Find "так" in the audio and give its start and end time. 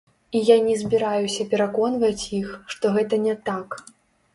3.51-3.83